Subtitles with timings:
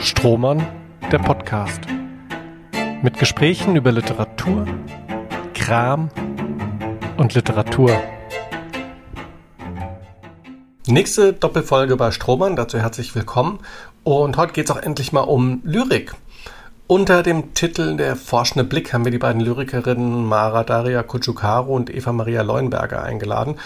[0.00, 0.66] Strohmann,
[1.10, 1.80] der Podcast.
[3.02, 4.66] Mit Gesprächen über Literatur,
[5.54, 6.10] Kram
[7.16, 7.90] und Literatur.
[10.86, 13.60] Nächste Doppelfolge bei Strohmann, dazu herzlich willkommen.
[14.04, 16.14] Und heute geht es auch endlich mal um Lyrik.
[16.86, 21.92] Unter dem Titel Der forschende Blick haben wir die beiden Lyrikerinnen Mara Daria Kutsukaro und
[21.92, 23.56] Eva Maria Leuenberger eingeladen.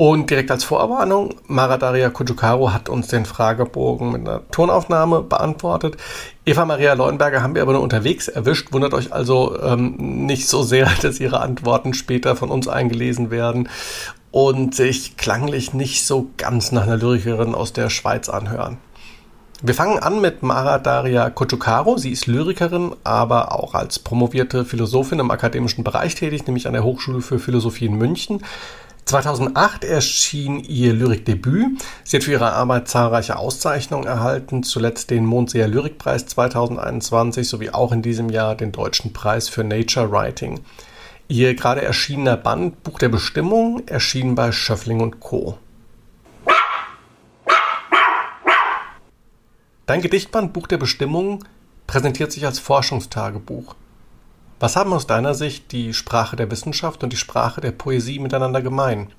[0.00, 5.98] Und direkt als Vorwarnung, Mara Daria Kutsukaro hat uns den Fragebogen mit einer Tonaufnahme beantwortet.
[6.46, 8.72] Eva Maria Leuenberger haben wir aber nur unterwegs erwischt.
[8.72, 13.68] Wundert euch also ähm, nicht so sehr, dass ihre Antworten später von uns eingelesen werden
[14.30, 18.78] und sich klanglich nicht so ganz nach einer Lyrikerin aus der Schweiz anhören.
[19.60, 21.98] Wir fangen an mit Mara Daria Kochukaro.
[21.98, 26.84] Sie ist Lyrikerin, aber auch als promovierte Philosophin im akademischen Bereich tätig, nämlich an der
[26.84, 28.42] Hochschule für Philosophie in München.
[29.10, 31.84] 2008 erschien ihr Lyrikdebüt.
[32.04, 37.90] Sie hat für ihre Arbeit zahlreiche Auszeichnungen erhalten, zuletzt den Mondseer Lyrikpreis 2021 sowie auch
[37.90, 40.60] in diesem Jahr den Deutschen Preis für Nature Writing.
[41.26, 45.58] Ihr gerade erschienener Band Buch der Bestimmung erschien bei Schöffling und Co.
[49.86, 51.44] Dein Gedichtband Buch der Bestimmung
[51.88, 53.74] präsentiert sich als Forschungstagebuch.
[54.60, 58.60] Was haben aus deiner Sicht die Sprache der Wissenschaft und die Sprache der Poesie miteinander
[58.60, 59.10] gemein?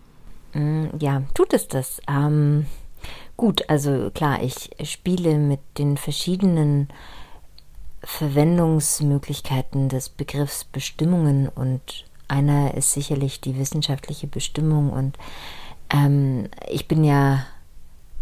[0.53, 1.99] Mm, ja, tut es das.
[2.07, 2.67] Ähm,
[3.37, 6.89] gut, also klar, ich spiele mit den verschiedenen
[8.03, 15.17] Verwendungsmöglichkeiten des Begriffs Bestimmungen und einer ist sicherlich die wissenschaftliche Bestimmung und
[15.89, 17.45] ähm, ich bin ja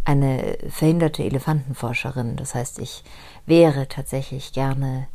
[0.06, 2.38] eine verhinderte Elefantenforscherin.
[2.38, 3.04] Das heißt, ich
[3.46, 5.08] wäre tatsächlich gerne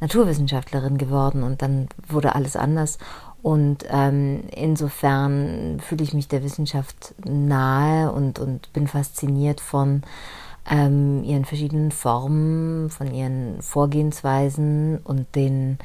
[0.00, 2.98] Naturwissenschaftlerin geworden und dann wurde alles anders.
[3.42, 10.02] Und ähm, insofern fühle ich mich der Wissenschaft nahe und, und bin fasziniert von
[10.70, 15.78] ähm, ihren verschiedenen Formen, von ihren Vorgehensweisen und den,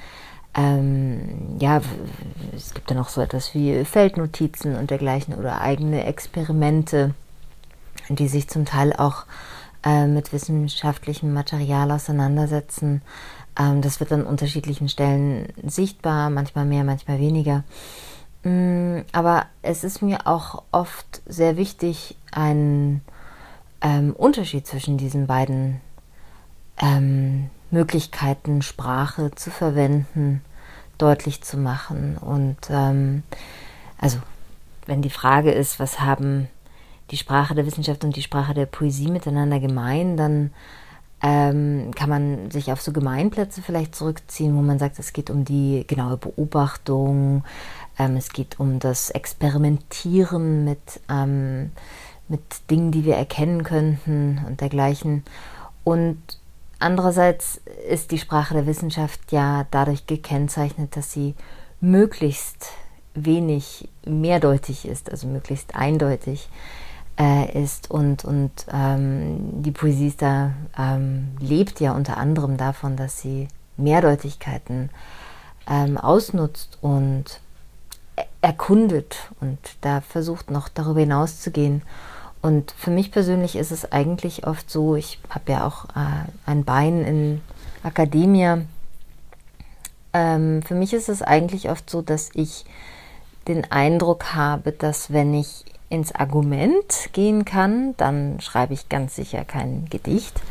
[0.56, 1.82] ähm, ja,
[2.56, 7.14] es gibt ja noch so etwas wie Feldnotizen und dergleichen oder eigene Experimente
[8.10, 9.26] die sich zum Teil auch
[9.84, 13.02] äh, mit wissenschaftlichem Material auseinandersetzen.
[13.58, 17.64] Ähm, das wird an unterschiedlichen Stellen sichtbar, manchmal mehr, manchmal weniger.
[18.44, 23.02] Mm, aber es ist mir auch oft sehr wichtig, einen
[23.82, 25.82] ähm, Unterschied zwischen diesen beiden
[26.82, 30.42] ähm, Möglichkeiten, Sprache zu verwenden,
[30.98, 32.18] deutlich zu machen.
[32.18, 33.24] Und ähm,
[33.98, 34.18] also,
[34.86, 36.48] wenn die Frage ist, was haben
[37.12, 40.52] die Sprache der Wissenschaft und die Sprache der Poesie miteinander gemein, dann
[41.22, 45.44] ähm, kann man sich auf so Gemeinplätze vielleicht zurückziehen, wo man sagt, es geht um
[45.44, 47.44] die genaue Beobachtung,
[47.98, 51.72] ähm, es geht um das Experimentieren mit, ähm,
[52.30, 52.42] mit
[52.72, 55.24] Dingen, die wir erkennen könnten und dergleichen.
[55.84, 56.22] Und
[56.80, 61.36] andererseits ist die Sprache der Wissenschaft ja dadurch gekennzeichnet, dass sie
[61.82, 62.68] möglichst
[63.14, 66.50] wenig mehrdeutig ist, also möglichst eindeutig
[67.20, 72.96] äh, ist und, und ähm, die Poesie ist da, ähm, lebt ja unter anderem davon,
[72.96, 74.90] dass sie Mehrdeutigkeiten
[75.70, 77.42] ähm, ausnutzt und
[78.42, 81.82] erkundet und da versucht noch darüber hinaus zu gehen.
[82.42, 86.64] Und für mich persönlich ist es eigentlich oft so, ich habe ja auch äh, ein
[86.64, 87.42] Bein in
[87.84, 88.66] Akademie.
[90.14, 92.66] Ähm, für mich ist es eigentlich oft so, dass ich
[93.48, 99.44] den Eindruck habe, dass wenn ich ins Argument gehen kann, dann schreibe ich ganz sicher
[99.44, 100.42] kein Gedicht.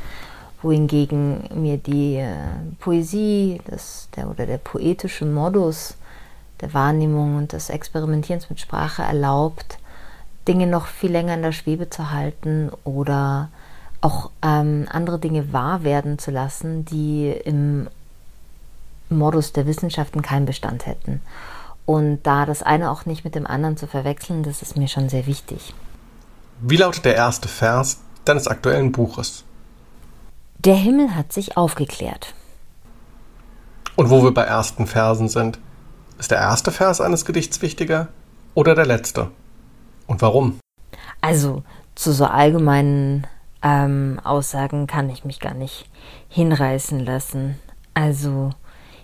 [0.61, 2.35] Wohingegen mir die äh,
[2.81, 5.95] Poesie das, der, oder der poetische Modus
[6.61, 9.79] der Wahrnehmung und des Experimentierens mit Sprache erlaubt,
[10.49, 13.51] Dinge noch viel länger in der Schwebe zu halten oder
[14.01, 17.89] auch ähm, andere Dinge wahr werden zu lassen, die im
[19.11, 21.21] Modus der Wissenschaften keinen Bestand hätten.
[21.89, 25.09] Und da das eine auch nicht mit dem anderen zu verwechseln, das ist mir schon
[25.09, 25.73] sehr wichtig.
[26.61, 29.45] Wie lautet der erste Vers deines aktuellen Buches?
[30.59, 32.35] Der Himmel hat sich aufgeklärt.
[33.97, 35.61] Und wo wir bei ersten Versen sind,
[36.19, 38.09] ist der erste Vers eines Gedichts wichtiger
[38.53, 39.31] oder der letzte?
[40.07, 40.61] Und warum?
[41.23, 41.63] Also
[41.95, 43.27] zu so allgemeinen
[43.63, 45.89] ähm, Aussagen kann ich mich gar nicht
[46.29, 47.59] hinreißen lassen.
[47.95, 48.51] Also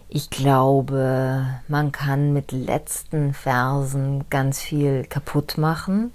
[0.08, 6.12] ich glaube, man kann mit letzten Versen ganz viel kaputt machen,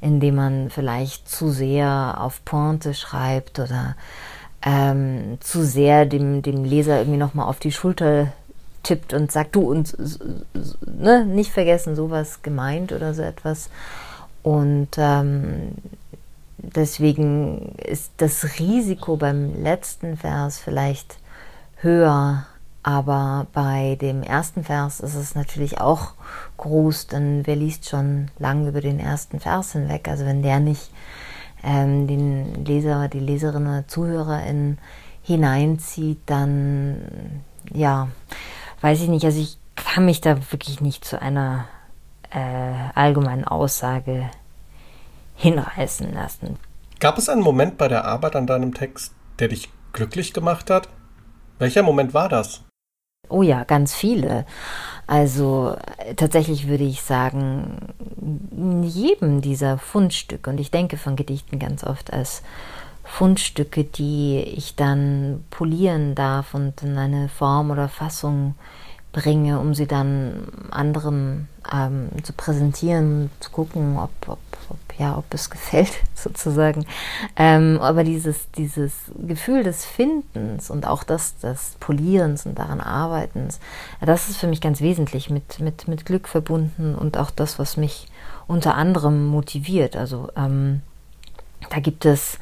[0.00, 3.96] indem man vielleicht zu sehr auf Pointe schreibt oder
[4.62, 8.32] ähm, zu sehr dem, dem Leser irgendwie nochmal auf die Schulter
[8.82, 9.96] tippt und sagt, du und
[10.84, 13.70] ne, nicht vergessen, sowas gemeint oder so etwas.
[14.42, 15.72] Und ähm,
[16.58, 21.16] deswegen ist das Risiko beim letzten Vers vielleicht
[21.76, 22.46] höher,
[22.82, 26.14] aber bei dem ersten Vers ist es natürlich auch
[26.56, 30.08] groß, denn wer liest schon lang über den ersten Vers hinweg?
[30.08, 30.90] Also wenn der nicht
[31.62, 34.78] ähm, den Leser, die Leserin oder Zuhörerin
[35.22, 37.42] hineinzieht, dann
[37.72, 38.08] ja,
[38.80, 39.24] weiß ich nicht.
[39.24, 41.66] Also ich kann mich da wirklich nicht zu einer
[42.30, 44.28] äh, allgemeinen Aussage
[45.36, 46.58] hinreißen lassen.
[46.98, 50.88] Gab es einen Moment bei der Arbeit an deinem Text, der dich glücklich gemacht hat?
[51.58, 52.62] Welcher Moment war das?
[53.28, 54.44] Oh ja, ganz viele.
[55.06, 55.76] Also
[56.16, 57.76] tatsächlich würde ich sagen,
[58.50, 62.42] in jedem dieser Fundstücke, und ich denke von Gedichten ganz oft als
[63.04, 68.54] Fundstücke, die ich dann polieren darf und in eine Form oder Fassung
[69.12, 74.38] bringe, um sie dann anderen ähm, zu präsentieren, zu gucken, ob, ob,
[74.70, 76.86] ob, ja, ob es gefällt, sozusagen.
[77.36, 78.92] Ähm, aber dieses, dieses
[79.26, 83.60] Gefühl des Findens und auch das des Polierens und daran Arbeitens,
[84.00, 87.76] das ist für mich ganz wesentlich mit, mit, mit Glück verbunden und auch das, was
[87.76, 88.06] mich
[88.46, 89.94] unter anderem motiviert.
[89.94, 90.80] Also ähm,
[91.70, 92.38] da gibt es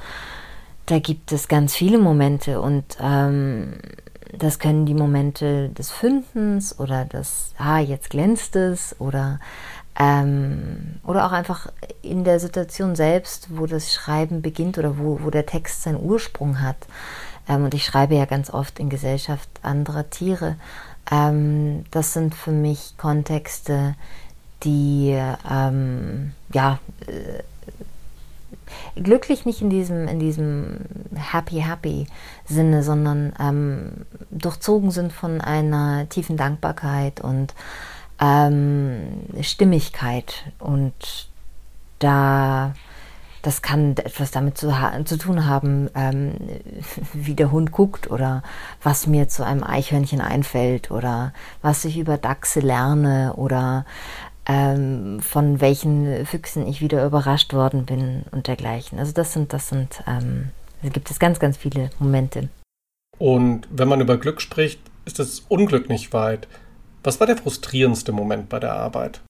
[0.86, 3.74] da gibt es ganz viele Momente und ähm,
[4.36, 9.40] das können die Momente des Findens oder des, ah, jetzt glänzt es oder,
[9.98, 11.72] ähm, oder auch einfach
[12.02, 16.60] in der Situation selbst, wo das Schreiben beginnt oder wo, wo der Text seinen Ursprung
[16.60, 16.76] hat.
[17.48, 20.56] Ähm, und ich schreibe ja ganz oft in Gesellschaft anderer Tiere.
[21.10, 23.94] Ähm, das sind für mich Kontexte,
[24.62, 25.18] die
[25.50, 27.42] ähm, ja, äh,
[28.96, 30.80] glücklich nicht in diesem, in diesem
[31.14, 32.06] happy, happy
[32.44, 37.54] Sinne, sondern ähm, durchzogen sind von einer tiefen Dankbarkeit und
[38.20, 40.44] ähm, Stimmigkeit.
[40.58, 40.94] Und
[41.98, 42.74] da,
[43.42, 44.72] das kann etwas damit zu,
[45.04, 46.34] zu tun haben, ähm,
[47.12, 48.42] wie der Hund guckt oder
[48.82, 51.32] was mir zu einem Eichhörnchen einfällt oder
[51.62, 53.84] was ich über Dachse lerne oder
[54.50, 58.98] ähm, von welchen Füchsen ich wieder überrascht worden bin und dergleichen.
[58.98, 60.50] Also das sind, das sind, ähm,
[60.82, 62.48] da gibt es ganz, ganz viele Momente.
[63.16, 66.48] Und wenn man über Glück spricht, ist das Unglück nicht weit.
[67.04, 69.20] Was war der frustrierendste Moment bei der Arbeit?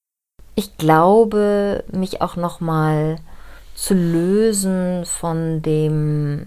[0.55, 3.19] Ich glaube, mich auch nochmal
[3.75, 6.47] zu lösen von dem,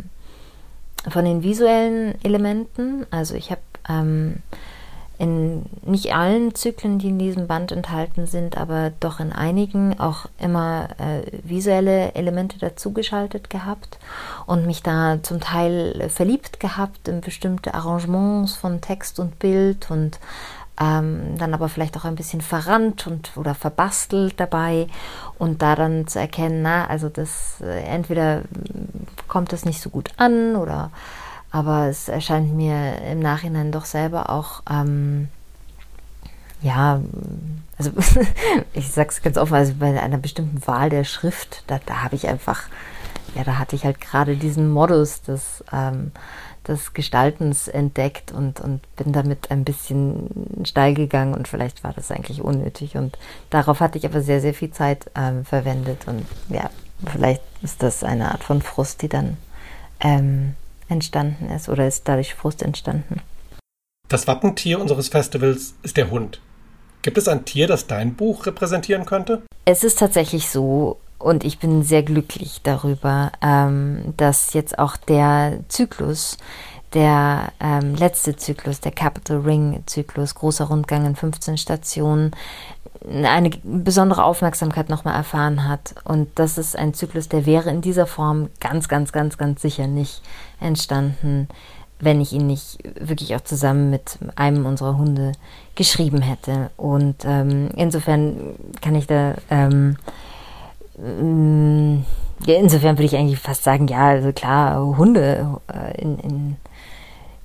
[1.10, 3.06] von den visuellen Elementen.
[3.12, 4.42] Also ich habe ähm,
[5.20, 10.26] in nicht allen Zyklen, die in diesem Band enthalten sind, aber doch in einigen auch
[10.40, 14.00] immer äh, visuelle Elemente dazugeschaltet gehabt
[14.48, 20.20] und mich da zum Teil verliebt gehabt in bestimmte Arrangements von Text und Bild und
[20.80, 24.88] ähm, dann aber vielleicht auch ein bisschen verrannt und oder verbastelt dabei
[25.38, 28.42] und da dann zu erkennen, na, also das äh, entweder
[29.28, 30.92] kommt das nicht so gut an oder
[31.54, 35.28] aber es erscheint mir im Nachhinein doch selber auch, ähm,
[36.64, 37.00] ja,
[37.78, 37.92] also
[38.74, 42.28] ich sag's ganz offen, also bei einer bestimmten Wahl der Schrift, da, da habe ich
[42.28, 42.64] einfach,
[43.36, 46.12] ja, da hatte ich halt gerade diesen Modus des, ähm,
[46.68, 52.10] des Gestaltens entdeckt und, und bin damit ein bisschen steil gegangen und vielleicht war das
[52.10, 52.98] eigentlich unnötig.
[52.98, 53.20] Und
[53.52, 56.72] darauf hatte ich aber sehr, sehr viel Zeit ähm, verwendet und ja,
[57.06, 59.38] vielleicht ist das eine Art von Frust, die dann
[60.00, 60.56] ähm,
[60.94, 63.22] entstanden ist oder ist dadurch Frust entstanden.
[64.08, 66.40] Das Wappentier unseres Festivals ist der Hund.
[67.02, 69.42] Gibt es ein Tier, das dein Buch repräsentieren könnte?
[69.66, 75.60] Es ist tatsächlich so, und ich bin sehr glücklich darüber, ähm, dass jetzt auch der
[75.68, 76.38] Zyklus,
[76.94, 82.32] der ähm, letzte Zyklus, der Capital Ring Zyklus, großer Rundgang in 15 Stationen,
[83.10, 85.96] eine besondere Aufmerksamkeit nochmal erfahren hat.
[86.04, 89.88] Und das ist ein Zyklus, der wäre in dieser Form ganz, ganz, ganz, ganz sicher
[89.88, 90.22] nicht
[90.60, 91.48] entstanden,
[92.00, 95.34] wenn ich ihn nicht wirklich auch zusammen mit einem unserer Hunde
[95.76, 96.70] geschrieben hätte.
[96.78, 99.98] Und ähm, insofern kann ich da, ähm,
[100.98, 102.04] mm,
[102.46, 106.56] insofern würde ich eigentlich fast sagen, ja, also klar, Hunde äh, in, in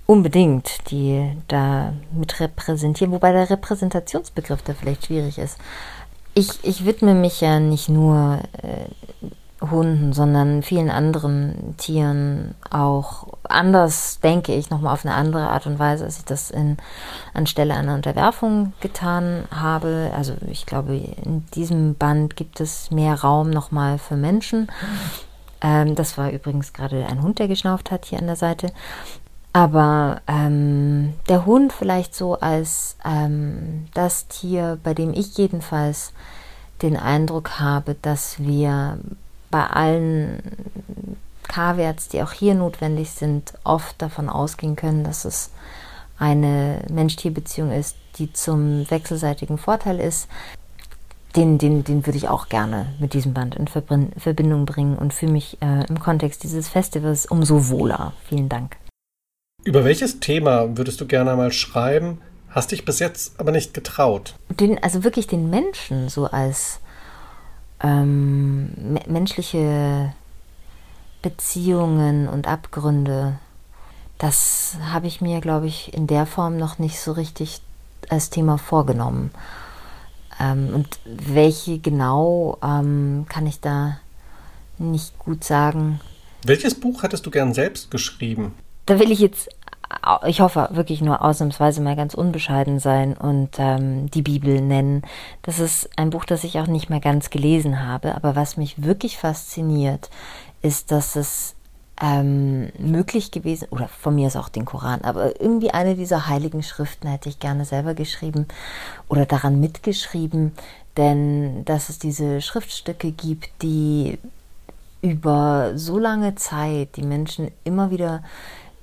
[0.09, 5.59] unbedingt, die da mit repräsentieren, wobei der Repräsentationsbegriff da vielleicht schwierig ist.
[6.33, 8.87] Ich, ich widme mich ja nicht nur äh,
[9.61, 15.79] Hunden, sondern vielen anderen Tieren auch anders, denke ich, nochmal auf eine andere Art und
[15.79, 16.79] Weise, als ich das in,
[17.35, 20.11] anstelle einer Unterwerfung getan habe.
[20.17, 24.69] Also ich glaube, in diesem Band gibt es mehr Raum nochmal für Menschen.
[25.61, 28.73] Ähm, das war übrigens gerade ein Hund, der geschnauft hat hier an der Seite.
[29.59, 36.13] Aber ähm, der Hund vielleicht so als ähm, das Tier, bei dem ich jedenfalls
[36.81, 39.01] den Eindruck habe, dass wir
[39.51, 40.41] bei allen
[41.49, 45.51] K-Werts, die auch hier notwendig sind, oft davon ausgehen können, dass es
[46.21, 50.29] eine Mensch-Tier-Beziehung ist, die zum wechselseitigen Vorteil ist.
[51.35, 55.33] Den, den, den würde ich auch gerne mit diesem Band in Verbindung bringen und fühle
[55.33, 58.13] mich äh, im Kontext dieses Festivals umso wohler.
[58.29, 58.77] Vielen Dank.
[59.69, 64.35] Über welches Thema würdest du gerne mal schreiben, hast dich bis jetzt aber nicht getraut?
[64.49, 66.81] Den, also wirklich den Menschen so als
[67.83, 68.71] ähm,
[69.07, 70.15] menschliche
[71.21, 73.39] Beziehungen und Abgründe,
[74.17, 77.61] das habe ich mir, glaube ich, in der Form noch nicht so richtig
[78.09, 79.33] als Thema vorgenommen.
[80.41, 83.99] Ähm, und welche genau ähm, kann ich da
[84.79, 86.01] nicht gut sagen.
[86.43, 88.55] Welches Buch hattest du gern selbst geschrieben?
[88.89, 89.51] Da will ich jetzt,
[90.27, 95.03] ich hoffe, wirklich nur ausnahmsweise mal ganz unbescheiden sein und ähm, die Bibel nennen.
[95.43, 98.83] Das ist ein Buch, das ich auch nicht mehr ganz gelesen habe, aber was mich
[98.83, 100.11] wirklich fasziniert,
[100.63, 101.55] ist, dass es
[102.01, 106.63] ähm, möglich gewesen, oder von mir ist auch den Koran, aber irgendwie eine dieser heiligen
[106.63, 108.47] Schriften hätte ich gerne selber geschrieben
[109.09, 110.53] oder daran mitgeschrieben,
[110.97, 114.19] denn dass es diese Schriftstücke gibt, die
[115.01, 118.23] über so lange Zeit die Menschen immer wieder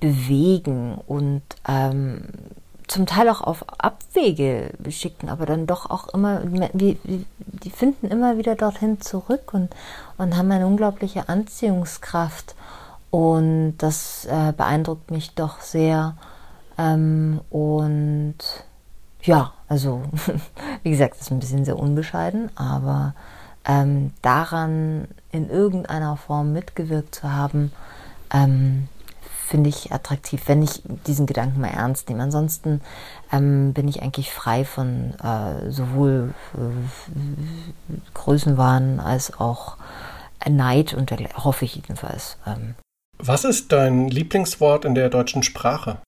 [0.00, 2.22] bewegen und ähm,
[2.86, 8.38] zum Teil auch auf Abwege schicken, aber dann doch auch immer, wie, die finden immer
[8.38, 9.74] wieder dorthin zurück und,
[10.18, 12.54] und haben eine unglaubliche Anziehungskraft.
[13.10, 16.16] Und das äh, beeindruckt mich doch sehr.
[16.78, 18.36] Ähm, und
[19.22, 20.02] ja, also
[20.82, 23.14] wie gesagt, das ist ein bisschen sehr unbescheiden, aber
[23.64, 27.72] ähm, daran in irgendeiner Form mitgewirkt zu haben,
[28.32, 28.88] ähm,
[29.46, 32.22] finde ich attraktiv, wenn ich diesen Gedanken mal ernst nehme.
[32.22, 32.80] Ansonsten
[33.32, 39.76] ähm, bin ich eigentlich frei von äh, sowohl äh, Größenwahn als auch
[40.48, 42.38] Neid und hoffe ich jedenfalls.
[42.46, 42.74] Ähm.
[43.18, 45.98] Was ist dein Lieblingswort in der deutschen Sprache?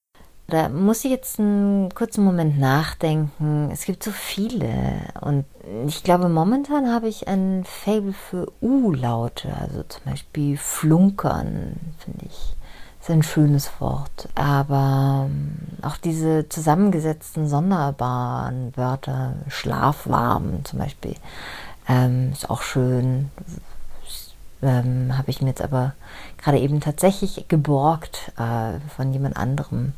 [0.48, 3.70] Da muss ich jetzt einen kurzen Moment nachdenken.
[3.70, 4.68] Es gibt so viele.
[5.20, 5.44] Und
[5.86, 9.54] ich glaube, momentan habe ich ein Fable für U-Laute.
[9.60, 12.57] Also zum Beispiel Flunkern, finde ich
[13.10, 14.28] ein schönes Wort.
[14.34, 21.14] Aber ähm, auch diese zusammengesetzten sonderbaren Wörter, schlafwarm zum Beispiel,
[21.88, 23.30] ähm, ist auch schön.
[24.60, 25.94] Ähm, Habe ich mir jetzt aber
[26.36, 29.92] gerade eben tatsächlich geborgt äh, von jemand anderem,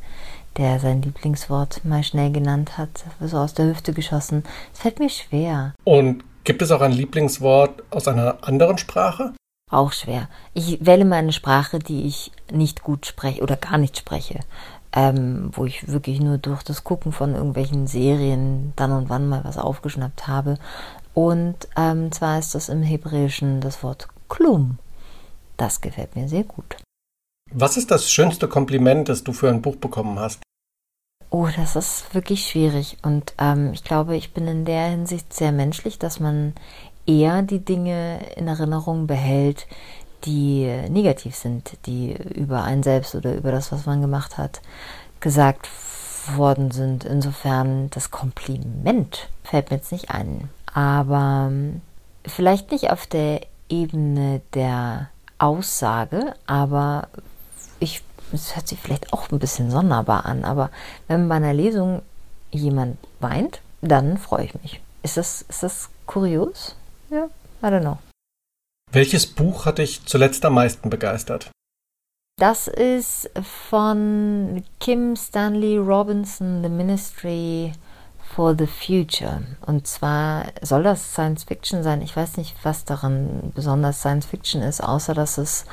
[0.56, 4.44] der sein Lieblingswort mal schnell genannt hat, so aus der Hüfte geschossen.
[4.74, 5.72] Es fällt mir schwer.
[5.84, 9.32] Und gibt es auch ein Lieblingswort aus einer anderen Sprache?
[9.70, 10.28] Auch schwer.
[10.54, 14.40] Ich wähle mal eine Sprache, die ich nicht gut spreche oder gar nicht spreche.
[14.92, 19.44] Ähm, wo ich wirklich nur durch das Gucken von irgendwelchen Serien dann und wann mal
[19.44, 20.58] was aufgeschnappt habe.
[21.14, 24.78] Und ähm, zwar ist das im Hebräischen das Wort Klum.
[25.56, 26.76] Das gefällt mir sehr gut.
[27.52, 30.40] Was ist das schönste Kompliment, das du für ein Buch bekommen hast?
[31.30, 32.98] Oh, das ist wirklich schwierig.
[33.02, 36.54] Und ähm, ich glaube, ich bin in der Hinsicht sehr menschlich, dass man
[37.10, 39.66] eher die Dinge in Erinnerung behält,
[40.24, 44.60] die negativ sind, die über einen selbst oder über das, was man gemacht hat,
[45.18, 45.68] gesagt
[46.36, 47.04] worden sind.
[47.04, 50.50] Insofern das Kompliment fällt mir jetzt nicht ein.
[50.72, 51.80] Aber ähm,
[52.26, 57.08] vielleicht nicht auf der Ebene der Aussage, aber
[57.78, 58.02] ich,
[58.32, 60.70] es hört sich vielleicht auch ein bisschen sonderbar an, aber
[61.08, 62.02] wenn bei einer Lesung
[62.50, 64.80] jemand weint, dann freue ich mich.
[65.02, 66.76] Ist das, ist das kurios?
[67.62, 67.98] I don't know.
[68.92, 71.50] Welches Buch hat dich zuletzt am meisten begeistert?
[72.38, 73.30] Das ist
[73.68, 77.72] von Kim Stanley Robinson, The Ministry
[78.34, 79.42] for the Future.
[79.66, 82.00] Und zwar soll das Science Fiction sein.
[82.00, 85.66] Ich weiß nicht, was daran besonders Science Fiction ist, außer dass es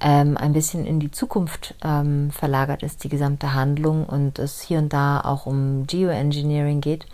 [0.00, 4.78] ähm, ein bisschen in die Zukunft ähm, verlagert ist, die gesamte Handlung, und es hier
[4.78, 7.06] und da auch um Geoengineering geht.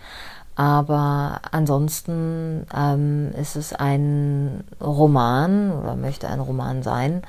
[0.55, 7.23] Aber ansonsten ähm, ist es ein Roman oder möchte ein Roman sein,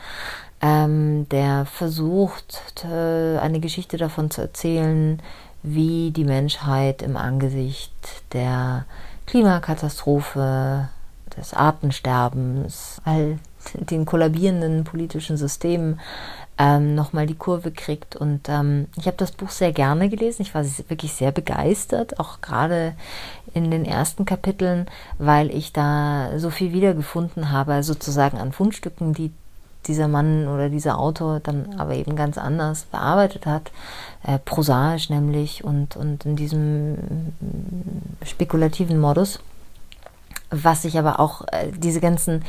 [0.63, 5.21] ähm, der versucht, eine Geschichte davon zu erzählen,
[5.63, 7.93] wie die Menschheit im Angesicht
[8.33, 8.85] der
[9.27, 10.89] Klimakatastrophe,
[11.37, 13.39] des Artensterbens, all
[13.75, 16.01] den kollabierenden politischen Systemen
[16.59, 18.17] ähm, nochmal die Kurve kriegt.
[18.17, 20.43] Und ähm, ich habe das Buch sehr gerne gelesen.
[20.43, 22.95] Ich war wirklich sehr begeistert, auch gerade
[23.55, 24.87] in den ersten Kapiteln,
[25.19, 29.31] weil ich da so viel wiedergefunden habe, sozusagen an Fundstücken, die
[29.87, 33.71] dieser Mann oder dieser Autor dann aber eben ganz anders bearbeitet hat,
[34.27, 36.99] äh, prosaisch nämlich und, und in diesem
[38.25, 39.39] spekulativen Modus.
[40.51, 42.45] Was ich aber auch, äh, diese ganzen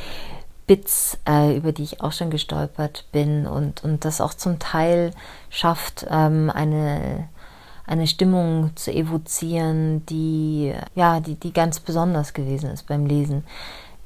[0.68, 5.10] Bits, äh, über die ich auch schon gestolpert bin und, und das auch zum Teil
[5.50, 7.28] schafft, ähm, eine,
[7.86, 13.44] eine Stimmung zu evozieren, die, ja, die, die ganz besonders gewesen ist beim Lesen.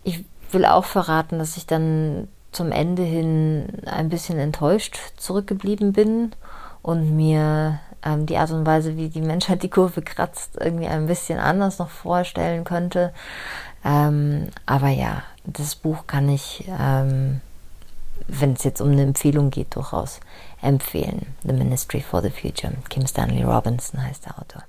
[0.05, 6.33] Ich will auch verraten, dass ich dann zum Ende hin ein bisschen enttäuscht zurückgeblieben bin
[6.83, 11.07] und mir ähm, die Art und Weise, wie die Menschheit die Kurve kratzt, irgendwie ein
[11.07, 13.13] bisschen anders noch vorstellen könnte.
[13.85, 17.41] Ähm, aber ja, das Buch kann ich, ähm,
[18.29, 20.21] wenn es jetzt um eine Empfehlung geht, durchaus
[20.61, 21.35] empfehlen.
[21.43, 22.73] The Ministry for the Future.
[22.89, 24.63] Kim Stanley Robinson heißt der Autor.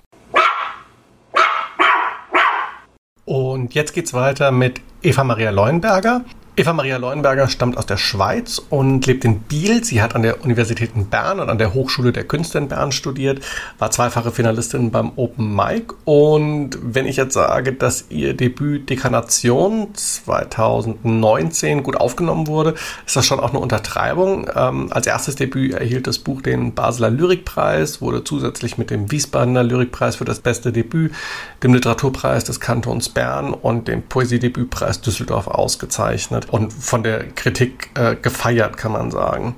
[3.25, 6.22] Und jetzt geht's weiter mit Eva Maria Leuenberger.
[6.55, 9.83] Eva Maria Leuenberger stammt aus der Schweiz und lebt in Biel.
[9.83, 12.91] Sie hat an der Universität in Bern und an der Hochschule der Künste in Bern
[12.91, 13.43] studiert,
[13.79, 15.95] war zweifache Finalistin beim Open Mic.
[16.05, 22.75] Und wenn ich jetzt sage, dass ihr Debüt Dekanation 2019 gut aufgenommen wurde,
[23.07, 24.48] ist das schon auch eine Untertreibung.
[24.55, 29.63] Ähm, als erstes Debüt erhielt das Buch den Basler Lyrikpreis, wurde zusätzlich mit dem Wiesbadener
[29.63, 31.15] Lyrikpreis für das beste Debüt,
[31.63, 37.89] dem Literaturpreis des Kantons Bern und dem Poesiedebütpreis Düsseldorf ausgezeichnet wird und von der Kritik
[37.95, 39.55] äh, gefeiert, kann man sagen.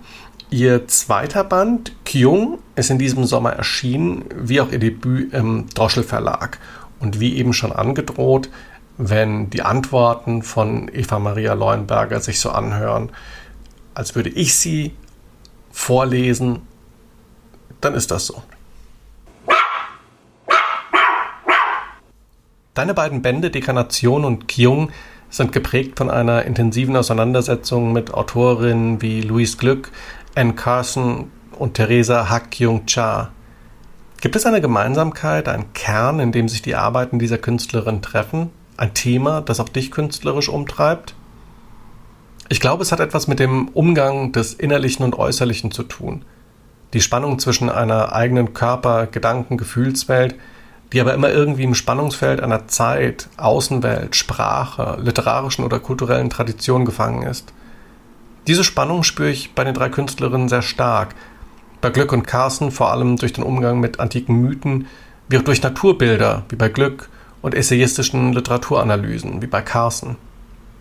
[0.50, 6.04] Ihr zweiter Band, Kyung, ist in diesem Sommer erschienen, wie auch ihr Debüt im Droschel
[6.04, 6.60] Verlag.
[7.00, 8.50] Und wie eben schon angedroht,
[8.98, 13.12] wenn die Antworten von Eva Maria Leuenberger sich so anhören,
[13.94, 14.94] als würde ich sie
[15.72, 16.62] vorlesen,
[17.82, 18.42] dann ist das so.
[22.74, 24.92] Deine beiden Bände Dekanation und Kyung
[25.30, 29.92] sind geprägt von einer intensiven Auseinandersetzung mit Autorinnen wie Louise Glück,
[30.36, 33.32] Anne Carson und Theresa Hak-Kyung-cha.
[34.22, 38.50] Gibt es eine Gemeinsamkeit, einen Kern, in dem sich die Arbeiten dieser Künstlerin treffen?
[38.78, 41.16] Ein Thema, das auch dich künstlerisch umtreibt?
[42.50, 46.24] Ich glaube, es hat etwas mit dem Umgang des Innerlichen und Äußerlichen zu tun.
[46.94, 50.36] Die Spannung zwischen einer eigenen Körper-, Gedanken-, Gefühlswelt–
[50.96, 57.24] die aber immer irgendwie im Spannungsfeld einer Zeit, Außenwelt, Sprache, literarischen oder kulturellen Tradition gefangen
[57.24, 57.52] ist.
[58.48, 61.14] Diese Spannung spüre ich bei den drei Künstlerinnen sehr stark.
[61.82, 64.88] Bei Glück und Carsten vor allem durch den Umgang mit antiken Mythen,
[65.28, 67.10] wie auch durch Naturbilder, wie bei Glück,
[67.42, 70.16] und essayistischen Literaturanalysen, wie bei Carsten.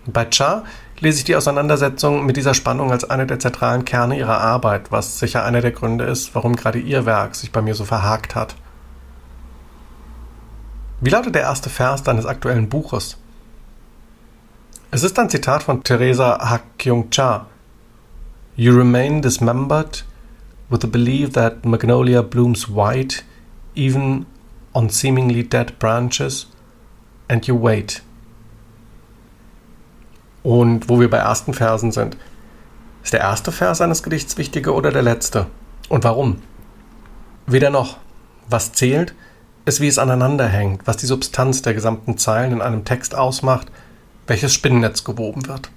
[0.06, 0.62] Bei Cha
[1.00, 5.18] lese ich die Auseinandersetzung mit dieser Spannung als eine der zentralen Kerne ihrer Arbeit, was
[5.18, 8.54] sicher einer der Gründe ist, warum gerade ihr Werk sich bei mir so verhakt hat.
[11.04, 13.18] Wie lautet der erste Vers deines aktuellen Buches?
[14.90, 17.44] Es ist ein Zitat von Theresa Hak-Kyung-cha.
[18.56, 20.02] You remain dismembered
[20.70, 23.22] with the belief that magnolia blooms white
[23.74, 24.24] even
[24.72, 26.46] on seemingly dead branches
[27.28, 28.00] and you wait.
[30.42, 32.16] Und wo wir bei ersten Versen sind,
[33.02, 35.48] ist der erste Vers eines Gedichts wichtiger oder der letzte?
[35.90, 36.40] Und warum?
[37.46, 37.98] Weder noch.
[38.48, 39.14] Was zählt,
[39.64, 43.68] ist, wie es aneinander hängt, was die Substanz der gesamten Zeilen in einem Text ausmacht,
[44.26, 45.70] welches Spinnennetz gewoben wird.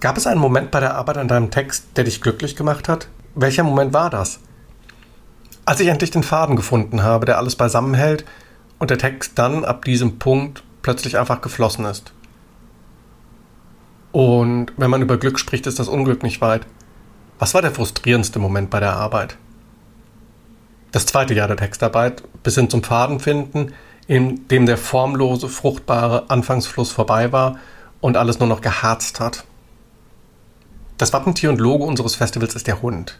[0.00, 3.08] Gab es einen Moment bei der Arbeit an deinem Text, der dich glücklich gemacht hat?
[3.34, 4.40] Welcher Moment war das?
[5.64, 8.24] Als ich endlich den Faden gefunden habe, der alles beisammenhält
[8.78, 12.12] und der Text dann ab diesem Punkt plötzlich einfach geflossen ist.
[14.12, 16.66] Und wenn man über Glück spricht, ist das Unglück nicht weit.
[17.38, 19.36] Was war der frustrierendste Moment bei der Arbeit?
[20.92, 23.74] Das zweite Jahr der Textarbeit bis hin zum Fadenfinden,
[24.06, 27.58] in dem der formlose, fruchtbare Anfangsfluss vorbei war
[28.00, 29.44] und alles nur noch geharzt hat.
[30.96, 33.18] Das Wappentier und Logo unseres Festivals ist der Hund.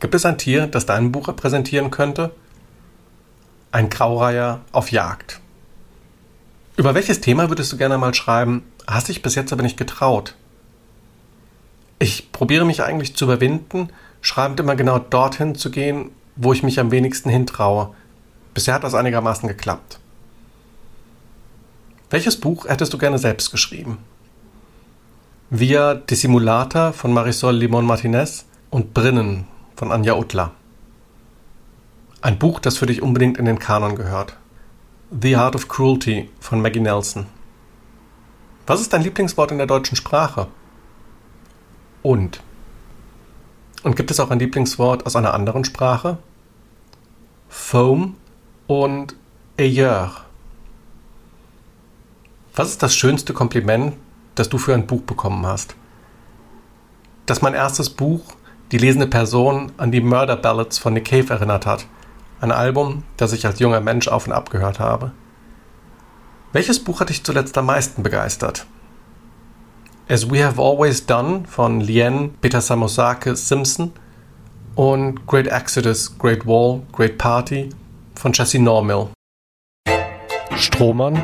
[0.00, 2.32] Gibt es ein Tier, das dein Buch repräsentieren könnte?
[3.70, 5.40] Ein Graureiher auf Jagd.
[6.76, 10.34] Über welches Thema würdest du gerne mal schreiben, hast dich bis jetzt aber nicht getraut?
[11.98, 13.90] Ich probiere mich eigentlich zu überwinden,
[14.22, 17.94] schreibend immer genau dorthin zu gehen, wo ich mich am wenigsten hintraue.
[18.54, 19.98] Bisher hat das einigermaßen geklappt.
[22.10, 23.98] Welches Buch hättest du gerne selbst geschrieben?
[25.50, 30.52] Via Dissimulata von Marisol Limon Martinez und Brinnen von Anja Utla.
[32.20, 34.36] Ein Buch, das für dich unbedingt in den Kanon gehört.
[35.10, 37.26] The Art of Cruelty von Maggie Nelson.
[38.66, 40.46] Was ist dein Lieblingswort in der deutschen Sprache?
[42.02, 42.40] Und
[43.82, 46.18] und gibt es auch ein Lieblingswort aus einer anderen Sprache?
[47.48, 48.16] Foam
[48.66, 49.14] und
[49.58, 50.22] Ailleurs.
[52.54, 53.94] Was ist das schönste Kompliment,
[54.34, 55.74] das du für ein Buch bekommen hast?
[57.26, 58.34] Dass mein erstes Buch
[58.72, 61.86] die lesende Person an die Murder Ballads von Nick Cave erinnert hat.
[62.40, 65.12] Ein Album, das ich als junger Mensch auf und ab gehört habe.
[66.52, 68.66] Welches Buch hat dich zuletzt am meisten begeistert?
[70.12, 73.92] As We Have Always Done von Lien, Peter Samosake, Simpson
[74.74, 77.70] und Great Exodus, Great Wall, Great Party
[78.14, 79.08] von Jesse Normill.
[80.54, 81.14] Strohmann,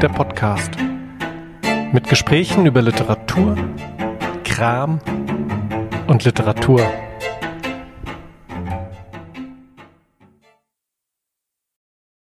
[0.00, 0.70] der Podcast.
[1.92, 3.56] Mit Gesprächen über Literatur,
[4.44, 5.00] Kram
[6.06, 6.88] und Literatur.